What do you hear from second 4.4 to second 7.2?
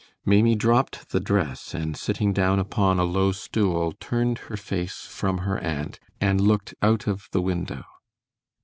her face from her aunt, and looked out